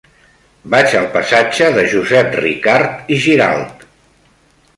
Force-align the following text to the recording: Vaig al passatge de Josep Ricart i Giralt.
Vaig 0.73 0.95
al 1.01 1.05
passatge 1.17 1.67
de 1.77 1.83
Josep 1.91 2.33
Ricart 2.41 3.13
i 3.17 3.21
Giralt. 3.27 3.87